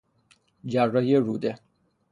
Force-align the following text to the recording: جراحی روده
جراحی 0.65 1.15
روده 1.17 1.55